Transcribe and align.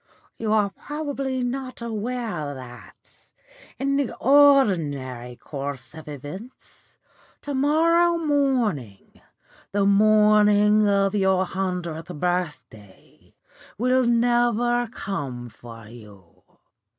You 0.39 0.51
are 0.51 0.71
probably 0.71 1.43
not 1.43 1.79
aware 1.79 2.55
that, 2.55 3.29
in 3.77 3.97
the 3.97 4.15
ordinary 4.17 5.35
course 5.35 5.93
of 5.93 6.07
events, 6.07 6.97
to 7.43 7.53
morrow 7.53 8.17
morning 8.17 9.21
the 9.73 9.85
morning 9.85 10.89
of 10.89 11.13
your 11.13 11.45
hundredth 11.45 12.11
birthday 12.15 13.35
will 13.77 14.07
never 14.07 14.89
come 14.91 15.49
for 15.49 15.85
you. 15.87 16.41